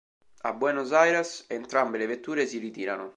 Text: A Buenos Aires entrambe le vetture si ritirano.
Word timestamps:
A 0.41 0.53
Buenos 0.53 0.93
Aires 0.93 1.45
entrambe 1.47 1.99
le 1.99 2.07
vetture 2.07 2.47
si 2.47 2.57
ritirano. 2.57 3.09